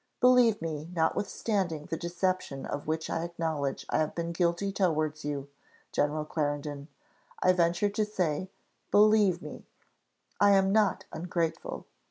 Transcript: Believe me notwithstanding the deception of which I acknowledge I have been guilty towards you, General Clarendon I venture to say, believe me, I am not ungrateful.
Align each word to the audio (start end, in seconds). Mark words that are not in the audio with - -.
Believe 0.19 0.63
me 0.63 0.89
notwithstanding 0.95 1.85
the 1.85 1.95
deception 1.95 2.65
of 2.65 2.87
which 2.87 3.07
I 3.07 3.23
acknowledge 3.23 3.85
I 3.91 3.99
have 3.99 4.15
been 4.15 4.31
guilty 4.31 4.71
towards 4.71 5.23
you, 5.23 5.47
General 5.91 6.25
Clarendon 6.25 6.87
I 7.43 7.53
venture 7.53 7.89
to 7.89 8.03
say, 8.03 8.49
believe 8.89 9.43
me, 9.43 9.67
I 10.39 10.53
am 10.53 10.71
not 10.71 11.05
ungrateful. 11.13 11.85